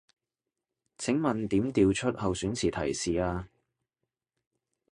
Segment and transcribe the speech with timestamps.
[0.97, 3.49] 請問點調出候選詞提示啊